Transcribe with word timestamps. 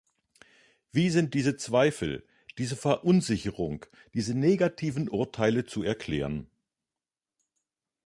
Wie 0.91 1.11
sind 1.11 1.35
diese 1.35 1.57
Zweifel, 1.57 2.25
diese 2.57 2.75
Verunsicherung, 2.75 3.85
diese 4.15 4.33
negativen 4.33 5.07
Urteile 5.07 5.63
zu 5.63 5.83
erklären? 5.83 6.47